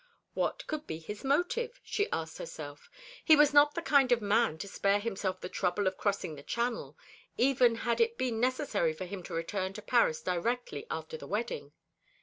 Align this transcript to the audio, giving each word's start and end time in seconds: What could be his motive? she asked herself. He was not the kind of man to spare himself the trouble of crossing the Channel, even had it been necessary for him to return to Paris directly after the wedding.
What 0.33 0.65
could 0.65 0.87
be 0.87 0.97
his 0.97 1.23
motive? 1.23 1.79
she 1.83 2.09
asked 2.11 2.39
herself. 2.39 2.89
He 3.23 3.35
was 3.35 3.53
not 3.53 3.75
the 3.75 3.83
kind 3.83 4.11
of 4.11 4.19
man 4.19 4.57
to 4.57 4.67
spare 4.67 4.97
himself 4.99 5.39
the 5.41 5.47
trouble 5.47 5.85
of 5.85 5.95
crossing 5.95 6.33
the 6.33 6.41
Channel, 6.41 6.97
even 7.37 7.75
had 7.75 8.01
it 8.01 8.17
been 8.17 8.39
necessary 8.39 8.93
for 8.93 9.05
him 9.05 9.21
to 9.21 9.35
return 9.35 9.73
to 9.73 9.81
Paris 9.83 10.23
directly 10.23 10.87
after 10.89 11.17
the 11.17 11.27
wedding. 11.27 11.73